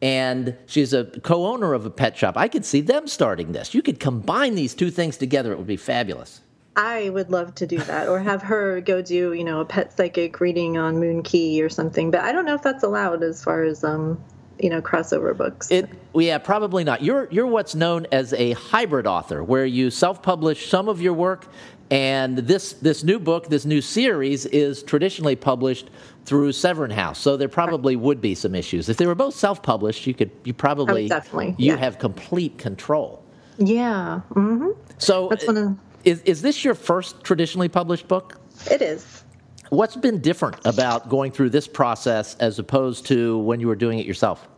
And 0.00 0.56
she's 0.66 0.92
a 0.92 1.04
co 1.04 1.46
owner 1.46 1.74
of 1.74 1.86
a 1.86 1.90
pet 1.90 2.16
shop. 2.16 2.36
I 2.36 2.46
could 2.48 2.64
see 2.64 2.80
them 2.80 3.08
starting 3.08 3.52
this. 3.52 3.74
You 3.74 3.82
could 3.82 3.98
combine 3.98 4.54
these 4.54 4.74
two 4.74 4.90
things 4.90 5.16
together, 5.16 5.52
it 5.52 5.58
would 5.58 5.66
be 5.66 5.76
fabulous. 5.76 6.40
I 6.76 7.10
would 7.10 7.30
love 7.30 7.54
to 7.56 7.66
do 7.66 7.78
that 7.78 8.08
or 8.08 8.20
have 8.20 8.42
her 8.42 8.80
go 8.80 9.02
do, 9.02 9.32
you 9.32 9.44
know, 9.44 9.60
a 9.60 9.64
pet 9.64 9.94
psychic 9.96 10.40
reading 10.40 10.78
on 10.78 11.00
Moon 11.00 11.22
Key 11.22 11.60
or 11.62 11.68
something. 11.68 12.10
But 12.10 12.20
I 12.20 12.32
don't 12.32 12.44
know 12.44 12.54
if 12.54 12.62
that's 12.62 12.84
allowed 12.84 13.22
as 13.24 13.42
far 13.42 13.64
as, 13.64 13.82
um, 13.82 14.22
you 14.62 14.70
know, 14.70 14.80
crossover 14.82 15.36
books. 15.36 15.70
It, 15.70 15.88
yeah, 16.14 16.38
probably 16.38 16.84
not. 16.84 17.02
You're, 17.02 17.28
you're 17.30 17.46
what's 17.46 17.74
known 17.74 18.06
as 18.12 18.32
a 18.34 18.52
hybrid 18.52 19.06
author, 19.06 19.42
where 19.42 19.64
you 19.66 19.90
self 19.90 20.22
publish 20.22 20.68
some 20.68 20.88
of 20.88 21.00
your 21.00 21.14
work, 21.14 21.46
and 21.90 22.38
this, 22.38 22.74
this 22.74 23.02
new 23.02 23.18
book, 23.18 23.48
this 23.48 23.64
new 23.64 23.80
series, 23.80 24.46
is 24.46 24.82
traditionally 24.82 25.36
published 25.36 25.90
through 26.24 26.52
Severn 26.52 26.90
House. 26.90 27.18
So 27.18 27.36
there 27.36 27.48
probably 27.48 27.96
would 27.96 28.20
be 28.20 28.34
some 28.34 28.54
issues. 28.54 28.88
If 28.88 28.96
they 28.98 29.06
were 29.06 29.14
both 29.14 29.34
self 29.34 29.62
published, 29.62 30.06
you 30.06 30.14
could 30.14 30.30
you 30.44 30.52
probably 30.52 31.08
definitely, 31.08 31.54
you 31.58 31.72
yeah. 31.72 31.76
have 31.76 31.98
complete 31.98 32.58
control. 32.58 33.24
yeah. 33.58 34.20
hmm 34.34 34.70
So 34.98 35.28
That's 35.28 35.46
one 35.46 35.56
of- 35.56 35.78
is, 36.04 36.22
is 36.22 36.40
this 36.42 36.64
your 36.64 36.74
first 36.74 37.22
traditionally 37.24 37.68
published 37.68 38.08
book? 38.08 38.40
It 38.70 38.80
is. 38.82 39.24
What's 39.70 39.94
been 39.94 40.20
different 40.20 40.56
about 40.66 41.08
going 41.08 41.30
through 41.30 41.50
this 41.50 41.68
process 41.68 42.34
as 42.36 42.58
opposed 42.58 43.06
to 43.06 43.38
when 43.38 43.60
you 43.60 43.68
were 43.68 43.76
doing 43.76 44.00
it 44.00 44.06
yourself? 44.06 44.48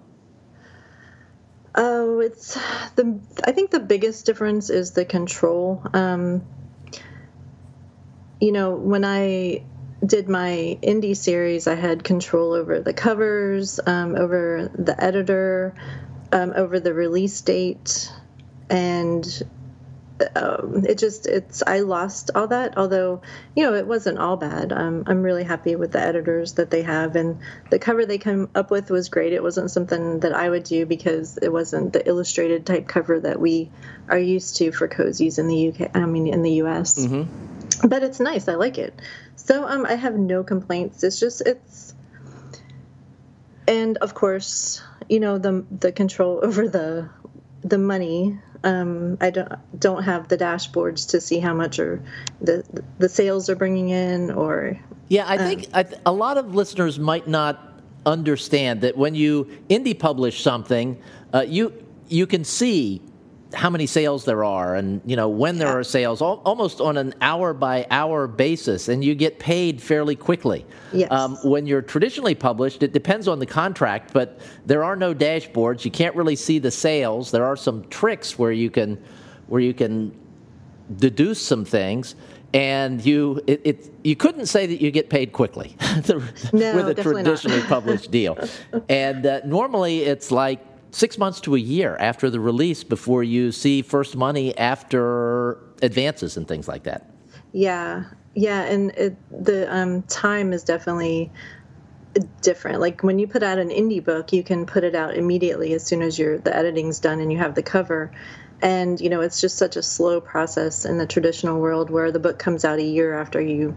Oh, 1.75 2.21
it's 2.21 2.55
the. 2.97 3.21
I 3.45 3.53
think 3.53 3.71
the 3.71 3.81
biggest 3.81 4.25
difference 4.25 4.71
is 4.71 4.93
the 4.93 5.05
control. 5.05 5.83
Um, 5.93 6.43
you 8.41 8.53
know, 8.53 8.75
when 8.75 9.05
I 9.05 9.65
did 10.05 10.31
my 10.31 10.79
indie 10.83 11.17
series, 11.17 11.67
I 11.67 11.75
had 11.75 12.05
control 12.05 12.55
over 12.55 12.81
the 12.81 12.95
covers, 12.95 13.79
um, 13.87 14.17
over 14.17 14.71
the 14.75 15.03
editor, 15.03 15.75
um, 16.33 16.55
over 16.57 16.81
the 16.81 16.95
release 16.95 17.39
date, 17.43 18.11
and 18.71 19.43
um, 20.37 20.85
it 20.87 20.99
just 20.99 21.27
it's 21.27 21.63
I 21.67 21.81
lost 21.81 22.31
all 22.35 22.49
that. 22.49 22.77
Although 22.77 23.23
you 23.55 23.65
know 23.65 23.75
it 23.75 23.87
wasn't 23.87 24.19
all 24.19 24.37
bad. 24.37 24.73
Um, 24.73 25.05
I'm 25.07 25.23
really 25.23 25.45
happy 25.45 25.77
with 25.77 25.93
the 25.93 26.01
editors 26.01 26.55
that 26.55 26.71
they 26.71 26.83
have, 26.83 27.17
and 27.17 27.39
the 27.71 27.79
cover 27.79 28.07
they 28.07 28.19
came 28.19 28.49
up 28.55 28.71
with 28.71 28.91
was 28.91 29.09
great. 29.09 29.33
It 29.33 29.43
wasn't 29.43 29.71
something 29.71 30.21
that 30.21 30.35
I 30.35 30.49
would 30.49 30.65
do 30.65 30.87
because 30.87 31.39
it 31.39 31.53
wasn't 31.53 31.93
the 31.93 32.07
illustrated 32.07 32.67
type 32.67 32.89
cover 32.89 33.21
that 33.21 33.41
we 33.41 33.71
are 34.09 34.19
used 34.19 34.57
to 34.57 34.73
for 34.73 34.89
cozies 34.89 35.39
in 35.39 35.49
the 35.49 35.69
UK. 35.69 35.97
I 35.97 36.07
mean 36.07 36.27
in 36.27 36.43
the 36.43 36.63
US. 36.63 37.07
But 37.85 38.03
it's 38.03 38.21
nice. 38.21 38.49
I 38.49 38.55
like 38.55 38.79
it. 38.79 38.95
So 39.37 39.67
um, 39.67 39.87
I 39.87 39.95
have 39.95 40.15
no 40.15 40.45
complaints. 40.45 41.03
It's 41.03 41.19
just 41.19 41.41
it's 41.41 41.95
and 43.67 43.97
of 43.99 44.15
course, 44.15 44.83
you 45.09 45.21
know 45.21 45.39
the 45.39 45.65
the 45.71 45.93
control 45.93 46.41
over 46.43 46.69
the 46.69 47.09
the 47.63 47.79
money. 47.79 48.39
Um, 48.65 49.19
I 49.21 49.31
don't 49.31 49.53
don't 49.79 50.05
have 50.05 50.29
the 50.29 50.39
dashboards 50.39 51.09
to 51.11 51.21
see 51.21 51.41
how 51.41 51.55
much 51.55 51.79
or 51.79 52.03
the 52.41 52.65
the 52.99 53.09
sales 53.09 53.51
are 53.51 53.57
bringing 53.57 53.89
in 53.89 54.31
or 54.31 54.79
Yeah, 55.09 55.25
I 55.29 55.37
think 55.39 55.69
I 55.75 55.83
th- 55.83 56.01
a 56.07 56.13
lot 56.13 56.39
of 56.39 56.55
listeners 56.55 56.99
might 56.99 57.27
not 57.27 57.73
understand 58.07 58.81
that 58.83 58.97
when 58.97 59.15
you 59.15 59.47
indie 59.69 59.99
publish 59.99 60.43
something, 60.43 61.01
uh, 61.35 61.45
you 61.47 61.73
you 62.09 62.27
can 62.27 62.45
see 62.45 63.03
how 63.55 63.71
many 63.71 63.87
sales 63.87 64.25
there 64.25 64.45
are, 64.45 64.75
and 64.77 65.01
you 65.05 65.17
know 65.17 65.29
when 65.29 65.59
there 65.59 65.69
Yeah. 65.69 65.75
are 65.77 65.85
sales, 65.85 66.21
al- 66.23 66.43
almost 66.45 66.81
on 66.81 66.97
an 66.97 67.15
hour 67.21 67.53
by 67.55 67.87
hour 67.91 68.27
basis, 68.27 68.89
and 68.89 69.05
you 69.05 69.15
get 69.15 69.39
paid 69.39 69.81
fairly 69.81 70.17
quickly. 70.17 70.65
Um, 71.11 71.37
when 71.43 71.67
you're 71.67 71.83
traditionally 71.83 72.35
published, 72.35 72.83
it 72.83 72.93
depends 72.93 73.29
on 73.29 73.39
the 73.39 73.47
contract, 73.47 74.13
but 74.13 74.41
there 74.67 74.85
are 74.85 74.97
no 74.97 75.15
dashboards. 75.15 75.85
You 75.85 75.91
can't 75.91 76.15
really 76.15 76.37
see 76.37 76.59
the 76.59 76.71
sales. 76.71 77.31
There 77.31 77.45
are 77.47 77.57
some 77.57 77.85
tricks 77.89 78.39
where 78.39 78.53
you 78.53 78.71
can 78.71 78.99
where 79.47 79.61
you 79.61 79.75
can 79.75 80.13
deduce 80.99 81.41
some 81.41 81.65
things 81.65 82.15
and 82.55 83.05
you 83.05 83.41
it, 83.47 83.61
it 83.65 83.91
you 84.05 84.15
couldn't 84.15 84.45
say 84.47 84.67
that 84.67 84.81
you 84.81 84.91
get 84.91 85.09
paid 85.09 85.33
quickly 85.33 85.75
No, 86.53 86.75
with 86.77 86.89
a 86.89 86.95
traditionally 87.03 87.63
published 87.63 88.11
deal 88.11 88.37
and 88.91 89.25
uh, 89.25 89.41
normally 89.47 90.01
it's 90.03 90.31
like 90.31 90.61
six 90.93 91.19
months 91.19 91.41
to 91.41 91.55
a 91.55 91.59
year 91.59 91.97
after 91.99 92.31
the 92.31 92.39
release 92.39 92.85
before 92.85 93.25
you 93.25 93.51
see 93.51 93.83
first 93.83 94.17
money 94.17 94.57
after 94.57 95.59
advances 95.83 96.37
and 96.37 96.47
things 96.47 96.69
like 96.69 96.85
that 96.85 97.11
Yeah, 97.53 98.05
yeah, 98.35 98.63
and 98.63 98.91
it, 98.93 99.17
the 99.31 99.73
um, 99.73 100.03
time 100.03 100.53
is 100.53 100.65
definitely 100.65 101.31
different. 102.41 102.81
Like 102.81 103.03
when 103.03 103.19
you 103.19 103.27
put 103.27 103.43
out 103.43 103.59
an 103.59 103.69
indie 103.69 104.03
book, 104.03 104.33
you 104.33 104.43
can 104.43 104.67
put 104.67 104.85
it 104.85 104.95
out 104.95 105.17
immediately 105.17 105.73
as 105.75 105.85
soon 105.85 106.03
as 106.03 106.19
your 106.19 106.39
the 106.39 106.55
editing's 106.55 106.99
done 106.99 107.21
and 107.21 107.33
you 107.33 107.39
have 107.39 107.55
the 107.55 107.63
cover. 107.63 108.11
And 108.63 109.01
you 109.01 109.11
know, 109.11 109.21
it's 109.21 109.41
just 109.41 109.59
such 109.59 109.77
a 109.77 109.83
slow 109.83 110.21
process 110.21 110.85
in 110.85 110.99
the 110.99 111.07
traditional 111.07 111.61
world 111.61 111.91
where 111.91 112.11
the 112.11 112.21
book 112.21 112.39
comes 112.39 112.65
out 112.65 112.79
a 112.79 112.85
year 112.85 113.19
after 113.19 113.41
you 113.41 113.77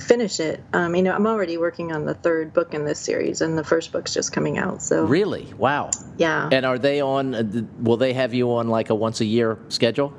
finish 0.00 0.40
it. 0.40 0.62
Um, 0.72 0.94
you 0.94 1.02
know, 1.02 1.14
I'm 1.14 1.26
already 1.26 1.58
working 1.58 1.92
on 1.92 2.04
the 2.04 2.14
third 2.14 2.52
book 2.52 2.74
in 2.74 2.84
this 2.84 2.98
series, 2.98 3.40
and 3.40 3.56
the 3.56 3.64
first 3.64 3.92
book's 3.92 4.12
just 4.14 4.32
coming 4.32 4.58
out. 4.58 4.82
So 4.82 5.04
really 5.04 5.52
wow 5.58 5.90
yeah, 6.18 6.48
and 6.52 6.66
are 6.66 6.78
they 6.78 7.00
on 7.00 7.34
uh, 7.34 7.42
will 7.80 7.96
they 7.96 8.12
have 8.12 8.34
you 8.34 8.52
on 8.52 8.68
like 8.68 8.90
a 8.90 8.94
once 8.94 9.20
a 9.20 9.24
year 9.24 9.58
schedule 9.68 10.12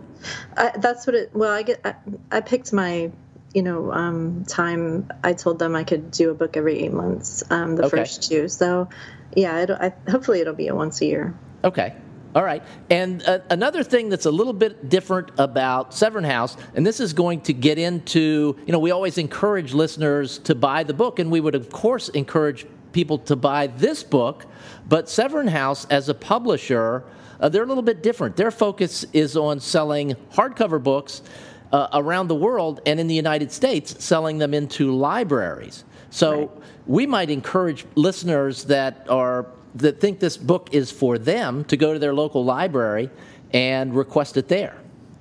I, 0.56 0.72
that's 0.78 1.06
what 1.06 1.16
it. 1.16 1.30
Well, 1.34 1.52
I 1.52 1.64
get. 1.64 1.80
I, 1.86 1.96
I 2.32 2.42
picked 2.42 2.74
my, 2.74 3.12
you 3.54 3.62
know, 3.62 3.92
um, 3.92 4.46
time. 4.46 5.12
I 5.24 5.34
told 5.34 5.60
them 5.60 5.76
I 5.76 5.84
could 5.84 6.12
do 6.12 6.32
a 6.32 6.34
book 6.34 6.58
every 6.58 6.80
eight 6.80 6.92
months. 6.92 7.44
Um, 7.52 7.76
the 7.76 7.86
Okay. 7.86 7.98
first 7.98 8.24
two. 8.30 8.48
So, 8.48 8.90
yeah. 9.36 9.62
It'll, 9.62 9.76
I, 9.76 9.94
hopefully, 10.10 10.42
it'll 10.42 10.54
be 10.56 10.68
a 10.68 10.76
once 10.76 11.02
a 11.02 11.06
year. 11.06 11.34
Okay. 11.64 11.94
All 12.38 12.44
right. 12.44 12.62
And 12.92 13.24
uh, 13.24 13.40
another 13.50 13.82
thing 13.84 14.10
that's 14.10 14.28
a 14.28 14.32
little 14.32 14.54
bit 14.54 14.90
different 14.90 15.32
about 15.40 15.92
Severn 15.92 16.24
House, 16.24 16.56
and 16.76 16.86
this 16.86 17.00
is 17.00 17.12
going 17.14 17.42
to 17.42 17.54
get 17.54 17.80
into, 17.80 18.56
you 18.64 18.72
know, 18.72 18.78
we 18.78 18.92
always 18.92 19.18
encourage 19.18 19.74
listeners 19.74 20.38
to 20.40 20.54
buy 20.54 20.84
the 20.84 20.94
book, 20.94 21.18
and 21.18 21.32
we 21.32 21.40
would, 21.40 21.56
of 21.56 21.72
course, 21.72 22.10
encourage 22.10 22.68
people 22.92 23.18
to 23.18 23.36
buy 23.36 23.66
this 23.66 24.04
book. 24.04 24.46
But 24.88 25.10
Severn 25.10 25.48
House, 25.48 25.86
as 25.86 26.10
a 26.10 26.14
publisher, 26.14 27.04
uh, 27.40 27.50
they're 27.50 27.64
a 27.64 27.66
little 27.66 27.82
bit 27.82 28.04
different. 28.04 28.36
Their 28.36 28.52
focus 28.52 29.04
is 29.14 29.36
on 29.36 29.60
selling 29.60 30.16
hardcover 30.34 30.82
books 30.84 31.24
uh, 31.72 31.88
around 31.92 32.28
the 32.28 32.36
world 32.36 32.82
and 32.86 33.00
in 33.00 33.08
the 33.08 33.16
United 33.16 33.52
States, 33.52 34.04
selling 34.06 34.38
them 34.38 34.54
into 34.54 34.96
libraries. 34.96 35.86
So 36.12 36.40
Right. 36.40 36.50
we 36.86 37.08
might 37.08 37.32
encourage 37.32 37.88
listeners 37.96 38.66
that 38.66 39.08
are 39.10 39.48
that 39.76 40.00
think 40.00 40.20
this 40.20 40.38
book 40.38 40.70
is 40.72 40.92
for 40.92 41.18
them 41.18 41.64
to 41.66 41.78
go 41.78 41.94
to 41.94 42.00
their 42.00 42.14
local 42.14 42.44
library 42.44 43.10
and 43.54 43.96
request 43.96 44.38
it 44.38 44.48
there. 44.48 44.76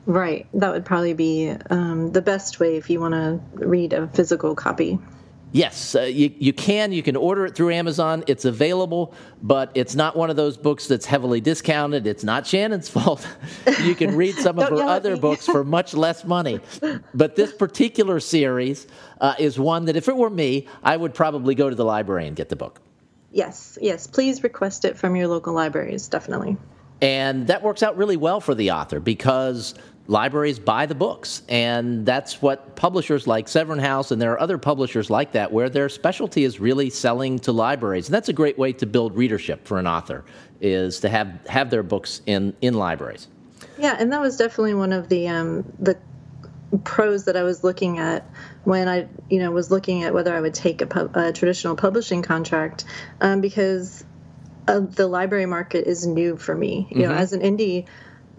Right. 0.06 0.46
That 0.54 0.72
would 0.72 0.84
probably 0.84 1.14
be 1.14 1.50
um, 1.70 2.12
the 2.12 2.22
best 2.22 2.60
way 2.60 2.76
if 2.76 2.88
you 2.88 3.00
want 3.00 3.14
to 3.14 3.40
read 3.66 3.92
a 3.92 4.06
physical 4.08 4.54
copy. 4.54 4.98
Yes, 5.52 5.94
uh, 5.94 6.02
you, 6.02 6.32
you 6.38 6.52
can. 6.52 6.92
You 6.92 7.02
can 7.02 7.16
order 7.16 7.46
it 7.46 7.54
through 7.54 7.72
Amazon. 7.72 8.24
It's 8.26 8.44
available, 8.44 9.14
but 9.42 9.70
it's 9.74 9.94
not 9.94 10.16
one 10.16 10.28
of 10.28 10.36
those 10.36 10.56
books 10.56 10.86
that's 10.86 11.06
heavily 11.06 11.40
discounted. 11.40 12.06
It's 12.06 12.24
not 12.24 12.46
Shannon's 12.46 12.88
fault. 12.96 13.26
you 13.82 13.94
can 13.94 14.16
read 14.16 14.34
some 14.34 14.58
of 14.58 14.68
her 14.68 14.82
other 14.82 15.16
books 15.16 15.46
for 15.46 15.64
much 15.64 15.94
less 15.94 16.24
money. 16.24 16.60
But 17.14 17.36
this 17.36 17.52
particular 17.52 18.20
series 18.20 18.86
uh, 19.20 19.34
is 19.38 19.58
one 19.58 19.86
that, 19.86 19.96
if 19.96 20.08
it 20.08 20.16
were 20.16 20.30
me, 20.30 20.66
I 20.82 20.96
would 20.96 21.14
probably 21.14 21.54
go 21.54 21.70
to 21.70 21.76
the 21.76 21.84
library 21.84 22.26
and 22.26 22.36
get 22.36 22.48
the 22.48 22.56
book. 22.56 22.80
Yes. 23.36 23.78
Yes. 23.82 24.06
Please 24.06 24.42
request 24.42 24.86
it 24.86 24.96
from 24.96 25.14
your 25.14 25.28
local 25.28 25.52
libraries. 25.52 26.08
Definitely. 26.08 26.56
And 27.02 27.46
that 27.48 27.62
works 27.62 27.82
out 27.82 27.94
really 27.98 28.16
well 28.16 28.40
for 28.40 28.54
the 28.54 28.70
author 28.70 28.98
because 28.98 29.74
libraries 30.06 30.58
buy 30.58 30.86
the 30.86 30.94
books. 30.94 31.42
And 31.50 32.06
that's 32.06 32.40
what 32.40 32.76
publishers 32.76 33.26
like 33.26 33.46
Severn 33.46 33.78
House 33.78 34.10
and 34.10 34.22
there 34.22 34.32
are 34.32 34.40
other 34.40 34.56
publishers 34.56 35.10
like 35.10 35.32
that 35.32 35.52
where 35.52 35.68
their 35.68 35.90
specialty 35.90 36.44
is 36.44 36.60
really 36.60 36.88
selling 36.88 37.38
to 37.40 37.52
libraries. 37.52 38.06
And 38.06 38.14
that's 38.14 38.30
a 38.30 38.32
great 38.32 38.56
way 38.58 38.72
to 38.72 38.86
build 38.86 39.14
readership 39.14 39.66
for 39.66 39.78
an 39.78 39.86
author 39.86 40.24
is 40.62 40.98
to 41.00 41.10
have, 41.10 41.46
have 41.46 41.68
their 41.68 41.82
books 41.82 42.22
in, 42.24 42.56
in 42.62 42.72
libraries. 42.72 43.28
Yeah, 43.78 43.96
and 43.98 44.10
that 44.12 44.22
was 44.22 44.38
definitely 44.38 44.72
one 44.72 44.94
of 44.94 45.10
the 45.10 45.28
um, 45.28 45.70
the 45.78 45.98
pros 46.84 47.24
that 47.26 47.36
I 47.36 47.42
was 47.42 47.62
looking 47.62 47.98
at 47.98 48.28
when 48.64 48.88
I, 48.88 49.08
you 49.30 49.38
know, 49.38 49.50
was 49.50 49.70
looking 49.70 50.02
at 50.04 50.12
whether 50.12 50.34
I 50.34 50.40
would 50.40 50.54
take 50.54 50.82
a, 50.82 50.86
pub, 50.86 51.16
a 51.16 51.32
traditional 51.32 51.76
publishing 51.76 52.22
contract, 52.22 52.84
um, 53.20 53.40
because 53.40 54.04
uh, 54.68 54.80
the 54.80 55.06
library 55.06 55.46
market 55.46 55.86
is 55.86 56.06
new 56.06 56.36
for 56.36 56.54
me. 56.54 56.88
You 56.90 56.96
mm-hmm. 56.96 57.00
know, 57.02 57.12
as 57.12 57.32
an 57.32 57.40
indie 57.40 57.86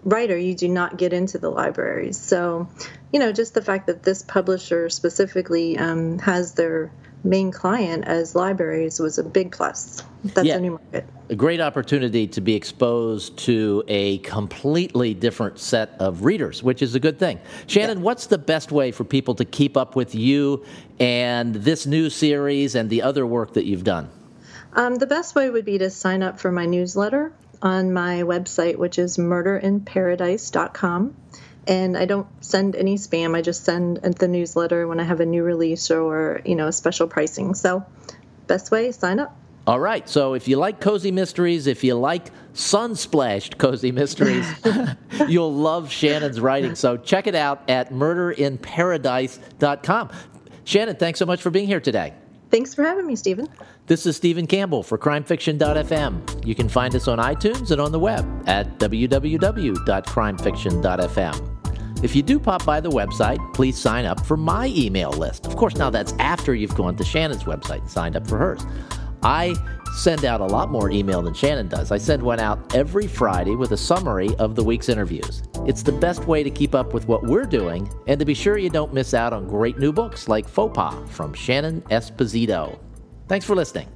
writer, 0.04 0.36
you 0.36 0.54
do 0.54 0.68
not 0.68 0.96
get 0.96 1.12
into 1.12 1.38
the 1.38 1.50
libraries. 1.50 2.18
So, 2.18 2.68
you 3.12 3.18
know, 3.18 3.32
just 3.32 3.54
the 3.54 3.62
fact 3.62 3.86
that 3.86 4.02
this 4.02 4.22
publisher 4.22 4.88
specifically 4.88 5.78
um, 5.78 6.18
has 6.20 6.54
their 6.54 6.90
main 7.24 7.50
client 7.50 8.04
as 8.06 8.34
libraries 8.34 9.00
was 9.00 9.18
a 9.18 9.24
big 9.24 9.52
plus. 9.52 10.02
That's 10.24 10.46
yeah. 10.46 10.56
a 10.56 10.60
new 10.60 10.72
market. 10.72 11.06
A 11.28 11.36
great 11.36 11.60
opportunity 11.60 12.26
to 12.28 12.40
be 12.40 12.54
exposed 12.54 13.36
to 13.38 13.84
a 13.88 14.18
completely 14.18 15.14
different 15.14 15.58
set 15.58 15.90
of 15.98 16.24
readers, 16.24 16.62
which 16.62 16.82
is 16.82 16.94
a 16.94 17.00
good 17.00 17.18
thing. 17.18 17.38
Shannon, 17.66 17.98
yeah. 17.98 18.04
what's 18.04 18.26
the 18.26 18.38
best 18.38 18.72
way 18.72 18.90
for 18.90 19.04
people 19.04 19.34
to 19.34 19.44
keep 19.44 19.76
up 19.76 19.96
with 19.96 20.14
you 20.14 20.64
and 20.98 21.54
this 21.54 21.86
new 21.86 22.10
series 22.10 22.74
and 22.74 22.90
the 22.90 23.02
other 23.02 23.26
work 23.26 23.54
that 23.54 23.64
you've 23.64 23.84
done? 23.84 24.08
Um, 24.72 24.96
the 24.96 25.06
best 25.06 25.34
way 25.34 25.50
would 25.50 25.64
be 25.64 25.78
to 25.78 25.90
sign 25.90 26.22
up 26.22 26.38
for 26.38 26.52
my 26.52 26.66
newsletter 26.66 27.32
on 27.62 27.92
my 27.92 28.22
website, 28.22 28.76
which 28.76 28.98
is 28.98 29.16
murderinparadise.com. 29.16 31.16
And 31.68 31.96
I 31.96 32.06
don't 32.06 32.26
send 32.42 32.74
any 32.74 32.96
spam. 32.96 33.36
I 33.36 33.42
just 33.42 33.64
send 33.64 33.98
the 33.98 34.26
newsletter 34.26 34.88
when 34.88 34.98
I 34.98 35.04
have 35.04 35.20
a 35.20 35.26
new 35.26 35.44
release 35.44 35.90
or, 35.90 36.40
you 36.44 36.56
know, 36.56 36.68
a 36.68 36.72
special 36.72 37.06
pricing. 37.06 37.54
So, 37.54 37.84
best 38.46 38.70
way, 38.70 38.90
sign 38.90 39.20
up. 39.20 39.38
All 39.68 39.78
right. 39.78 40.08
So 40.08 40.32
if 40.32 40.48
you 40.48 40.56
like 40.56 40.80
cozy 40.80 41.12
mysteries, 41.12 41.66
if 41.66 41.84
you 41.84 41.94
like 41.94 42.28
sun 42.54 42.96
splashed 42.96 43.58
cozy 43.58 43.92
mysteries, 43.92 44.50
you'll 45.28 45.52
love 45.52 45.92
Shannon's 45.92 46.40
writing. 46.40 46.74
So 46.74 46.96
check 46.96 47.26
it 47.26 47.34
out 47.34 47.68
at 47.68 47.92
murderinparadise.com. 47.92 50.08
Shannon, 50.64 50.96
thanks 50.96 51.18
so 51.18 51.26
much 51.26 51.42
for 51.42 51.50
being 51.50 51.66
here 51.66 51.80
today. 51.80 52.14
Thanks 52.50 52.74
for 52.74 52.82
having 52.82 53.06
me, 53.06 53.14
Stephen. 53.14 53.46
This 53.86 54.06
is 54.06 54.16
Stephen 54.16 54.46
Campbell 54.46 54.82
for 54.82 54.96
crimefiction.fm. 54.96 56.46
You 56.46 56.54
can 56.54 56.70
find 56.70 56.94
us 56.94 57.06
on 57.06 57.18
iTunes 57.18 57.70
and 57.70 57.78
on 57.78 57.92
the 57.92 57.98
web 57.98 58.24
at 58.46 58.78
www.crimefiction.fm. 58.78 61.57
If 62.00 62.14
you 62.14 62.22
do 62.22 62.38
pop 62.38 62.64
by 62.64 62.80
the 62.80 62.90
website, 62.90 63.38
please 63.54 63.76
sign 63.76 64.04
up 64.04 64.24
for 64.24 64.36
my 64.36 64.66
email 64.68 65.10
list. 65.10 65.46
Of 65.46 65.56
course, 65.56 65.76
now 65.76 65.90
that's 65.90 66.12
after 66.20 66.54
you've 66.54 66.74
gone 66.74 66.96
to 66.96 67.04
Shannon's 67.04 67.44
website 67.44 67.80
and 67.80 67.90
signed 67.90 68.14
up 68.14 68.26
for 68.26 68.38
hers. 68.38 68.64
I 69.22 69.56
send 69.96 70.24
out 70.24 70.40
a 70.40 70.44
lot 70.44 70.70
more 70.70 70.90
email 70.92 71.22
than 71.22 71.34
Shannon 71.34 71.66
does. 71.66 71.90
I 71.90 71.98
send 71.98 72.22
one 72.22 72.38
out 72.38 72.72
every 72.74 73.08
Friday 73.08 73.56
with 73.56 73.72
a 73.72 73.76
summary 73.76 74.32
of 74.36 74.54
the 74.54 74.62
week's 74.62 74.88
interviews. 74.88 75.42
It's 75.66 75.82
the 75.82 75.90
best 75.90 76.26
way 76.26 76.44
to 76.44 76.50
keep 76.50 76.72
up 76.74 76.94
with 76.94 77.08
what 77.08 77.24
we're 77.24 77.46
doing 77.46 77.90
and 78.06 78.20
to 78.20 78.24
be 78.24 78.34
sure 78.34 78.58
you 78.58 78.70
don't 78.70 78.94
miss 78.94 79.12
out 79.12 79.32
on 79.32 79.48
great 79.48 79.78
new 79.78 79.92
books 79.92 80.28
like 80.28 80.48
Faux 80.48 80.72
Pas 80.72 80.94
from 81.10 81.34
Shannon 81.34 81.82
Esposito. 81.90 82.78
Thanks 83.26 83.44
for 83.44 83.56
listening. 83.56 83.88